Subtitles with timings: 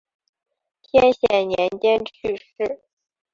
[0.81, 2.81] 天显年间去世。